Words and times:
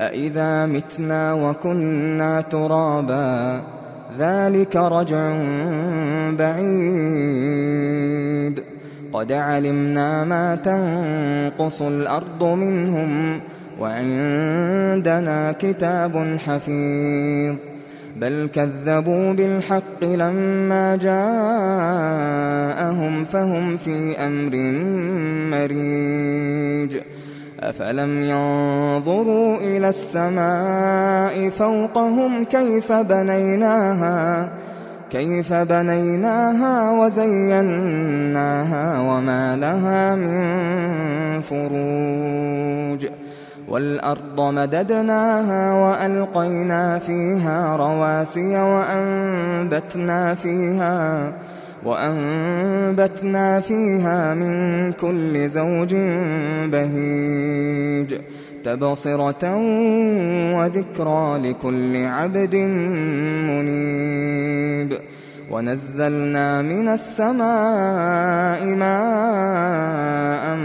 أإذا 0.00 0.66
متنا 0.66 1.34
وكنا 1.34 2.40
ترابا 2.40 3.62
ذلك 4.18 4.76
رجع 4.76 5.36
بعيد 6.38 7.88
قد 9.12 9.32
علمنا 9.32 10.24
ما 10.24 10.54
تنقص 10.56 11.82
الأرض 11.82 12.42
منهم 12.42 13.40
وعندنا 13.80 15.52
كتاب 15.52 16.38
حفيظ 16.46 17.56
بل 18.16 18.48
كذبوا 18.54 19.32
بالحق 19.32 20.04
لما 20.04 20.96
جاءهم 20.96 21.24
فهم 23.24 23.76
في 23.76 24.18
أمر 24.18 24.56
مريج 25.50 26.98
أفلم 27.60 28.24
ينظروا 28.24 29.56
إلى 29.56 29.88
السماء 29.88 31.50
فوقهم 31.50 32.44
كيف 32.44 32.92
بنيناها 32.92 34.48
كيف 35.10 35.52
بنيناها 35.52 37.00
وزيناها 37.00 39.00
وما 39.00 39.56
لها 39.56 40.14
من 40.14 41.40
فروج 41.40 43.08
والأرض 43.68 44.40
مددناها 44.40 45.72
وألقينا 45.72 46.98
فيها 46.98 47.76
رواسي 47.76 48.56
وأنبتنا 48.56 50.34
فيها 50.34 51.32
وأنبتنا 51.84 53.60
فيها 53.60 54.34
من 54.34 54.92
كل 54.92 55.48
زوج 55.48 55.94
بهيج 56.72 58.20
تبصرة 58.64 59.56
وذكرى 60.56 61.38
لكل 61.38 62.04
عبد 62.04 62.56
منيب 63.48 64.98
ونزلنا 65.50 66.62
من 66.62 66.88
السماء 66.88 68.64
ماء 68.64 70.56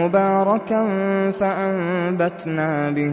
مباركا 0.00 0.86
فأنبتنا 1.30 2.90
به 2.90 3.12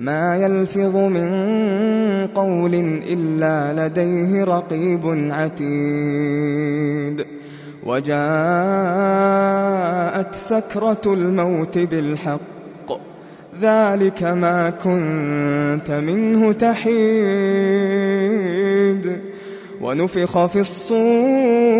ما 0.00 0.36
يلفظ 0.36 0.96
من 0.96 1.30
قول 2.26 2.74
إلا 3.08 3.86
لديه 3.86 4.44
رقيب 4.44 5.00
عتيد. 5.30 7.26
وجاءت 7.86 8.14
سكرة 10.34 11.00
الموت 11.06 11.78
بالحق 11.78 12.40
ذلك 13.60 14.22
ما 14.22 14.70
كنت 14.70 15.90
منه 15.90 16.52
تحيد. 16.52 16.90
ونفخ 19.80 20.46
في 20.46 20.60
الصور 20.60 21.79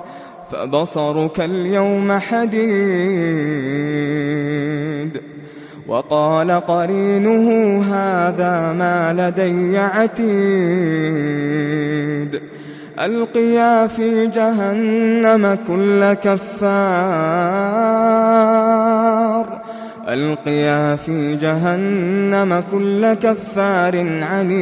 فبصرك 0.51 1.39
اليوم 1.39 2.11
حديد. 2.11 2.71
وقال 5.87 6.51
قرينه 6.51 7.81
هذا 7.83 8.73
ما 8.73 9.13
لدي 9.13 9.77
عتيد. 9.77 10.31
ألقيا 12.99 13.87
في 13.87 14.27
جهنم 14.27 15.57
كل 15.67 16.13
كفار. 16.13 17.51
ألقيا 20.07 20.95
في 20.95 21.35
جهنم 21.35 22.63
كل 22.71 23.13
كفار 23.13 24.23
عنيد. 24.23 24.61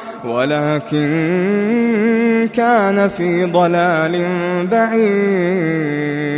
ولكن 0.25 1.09
كان 2.55 3.07
في 3.07 3.45
ضلال 3.45 4.27
بعيد. 4.71 6.31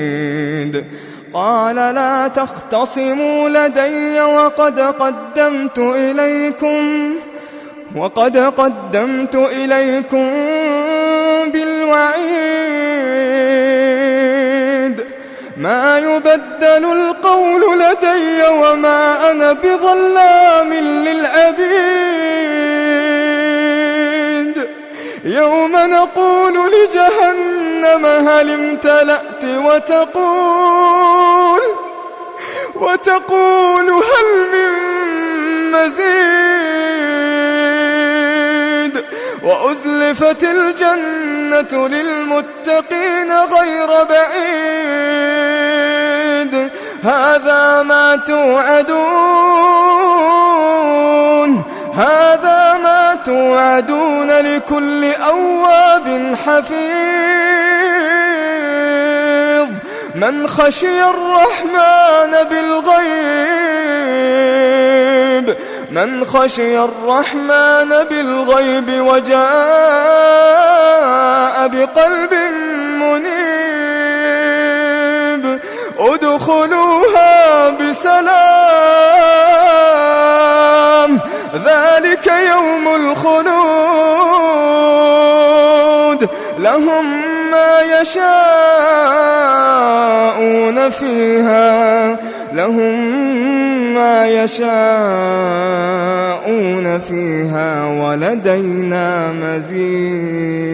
قال 1.34 1.76
لا 1.76 2.28
تختصموا 2.28 3.50
لدي 3.50 4.22
وقد 4.22 4.80
قدمت 4.80 5.80
إليكم 5.80 7.16
وقد 7.96 8.38
قدمت 8.38 9.36
إليكم 9.36 10.30
بالوعيد. 11.54 12.84
ما 15.58 15.98
يبدل 15.98 16.86
القول 16.92 17.62
لدي 17.80 18.44
وما 18.62 19.32
أنا 19.32 19.54
بظلام 19.54 20.74
يوم 25.44 25.72
نقول 25.76 26.72
لجهنم 26.72 28.06
هل 28.06 28.50
امتلأت 28.50 29.44
وتقول 29.44 31.14
وتقول 32.76 33.90
هل 33.90 34.28
من 34.54 34.72
مزيد 35.72 36.64
وأزلفت 39.44 40.44
الجنة 40.44 41.88
للمتقين 41.88 43.32
غير 43.32 44.04
بعيد 44.04 45.54
هذا 47.04 47.84
ما 47.84 48.16
توعدون 48.16 49.24
هذا 51.96 52.63
توعدون 53.26 54.32
لكل 54.32 55.06
أواب 55.14 56.36
حفيظ 56.46 56.84
من 60.16 60.48
خشي 60.48 61.04
الرحمن 61.04 62.32
بالغيب 62.50 64.04
من 65.92 66.26
خشي 66.26 66.80
الرحمن 66.80 67.90
بالغيب 68.10 69.02
وجاء 69.02 69.44
بقلب 71.68 72.34
منيب 73.00 74.04
ادخلوها 76.00 77.70
بسلام 77.70 79.24
ذلك 81.54 82.28
يوم 82.28 82.88
الخلود. 82.96 83.44
لهم 86.60 87.06
ما 87.52 87.80
يشاءون 88.02 88.30
فيها. 90.90 92.18
لهم 92.54 93.00
ما 93.94 94.26
يشاءون 94.28 94.70
فيها. 97.00 97.86
ولدينا 97.86 99.32
مزيد. 99.32 100.74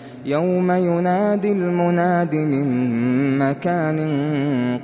يوم 0.25 0.71
ينادي 0.71 1.51
المناد 1.51 2.35
من 2.35 3.39
مكان 3.39 3.99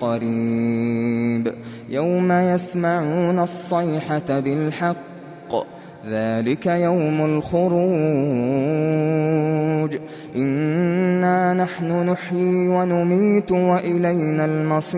قريب. 0.01 1.53
يوم 1.89 2.31
يسمعون 2.31 3.39
الصيحة 3.39 4.39
بالحق. 4.39 4.95
ذلك 6.09 6.65
يوم 6.65 7.25
الخروج. 7.25 7.77
إنا 10.35 11.53
نحن 11.53 12.09
نحيي 12.09 12.67
ونميت 12.67 13.51
وإلينا 13.51 14.45
المصير. 14.45 14.97